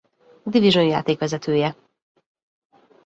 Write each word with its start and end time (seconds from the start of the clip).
Division 0.43 0.83
játékvezetője. 0.83 1.75